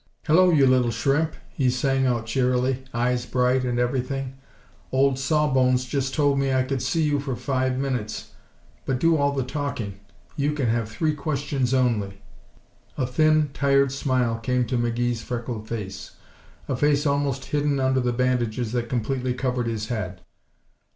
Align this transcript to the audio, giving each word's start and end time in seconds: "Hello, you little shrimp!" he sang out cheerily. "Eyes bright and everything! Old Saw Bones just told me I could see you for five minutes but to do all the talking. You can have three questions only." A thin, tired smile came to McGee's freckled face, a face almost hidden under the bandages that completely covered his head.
"Hello, 0.25 0.49
you 0.49 0.65
little 0.65 0.89
shrimp!" 0.89 1.35
he 1.51 1.69
sang 1.69 2.07
out 2.07 2.25
cheerily. 2.25 2.83
"Eyes 2.91 3.27
bright 3.27 3.63
and 3.63 3.77
everything! 3.77 4.33
Old 4.91 5.19
Saw 5.19 5.47
Bones 5.53 5.85
just 5.85 6.15
told 6.15 6.39
me 6.39 6.51
I 6.51 6.63
could 6.63 6.81
see 6.81 7.03
you 7.03 7.19
for 7.19 7.35
five 7.35 7.77
minutes 7.77 8.31
but 8.83 8.93
to 8.93 8.97
do 9.11 9.17
all 9.17 9.31
the 9.31 9.43
talking. 9.43 9.99
You 10.35 10.53
can 10.53 10.69
have 10.69 10.89
three 10.89 11.13
questions 11.13 11.71
only." 11.71 12.19
A 12.97 13.05
thin, 13.05 13.51
tired 13.53 13.91
smile 13.91 14.39
came 14.39 14.65
to 14.65 14.75
McGee's 14.75 15.21
freckled 15.21 15.67
face, 15.69 16.15
a 16.67 16.75
face 16.75 17.05
almost 17.05 17.45
hidden 17.53 17.79
under 17.79 17.99
the 17.99 18.11
bandages 18.11 18.71
that 18.71 18.89
completely 18.89 19.35
covered 19.35 19.67
his 19.67 19.89
head. 19.89 20.21